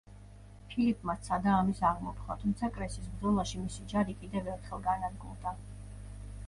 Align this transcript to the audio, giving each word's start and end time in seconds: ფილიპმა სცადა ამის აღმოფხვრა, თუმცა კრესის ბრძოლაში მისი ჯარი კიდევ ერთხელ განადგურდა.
ფილიპმა 0.69 1.15
სცადა 1.17 1.51
ამის 1.57 1.81
აღმოფხვრა, 1.91 2.39
თუმცა 2.45 2.71
კრესის 2.79 3.11
ბრძოლაში 3.13 3.63
მისი 3.67 3.87
ჯარი 3.95 4.19
კიდევ 4.25 4.53
ერთხელ 4.57 4.85
განადგურდა. 4.91 5.57